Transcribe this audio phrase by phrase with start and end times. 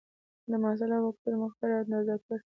[0.49, 2.39] د محصله وکتور مقدار اندازه کړئ.